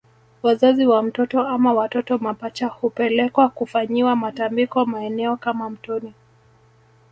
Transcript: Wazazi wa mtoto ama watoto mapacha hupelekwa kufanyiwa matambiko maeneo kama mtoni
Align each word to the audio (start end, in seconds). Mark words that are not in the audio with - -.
Wazazi 0.43 0.85
wa 0.85 1.01
mtoto 1.03 1.41
ama 1.47 1.73
watoto 1.73 2.17
mapacha 2.17 2.67
hupelekwa 2.67 3.49
kufanyiwa 3.49 4.15
matambiko 4.15 4.85
maeneo 4.85 5.37
kama 5.37 5.69
mtoni 5.69 6.13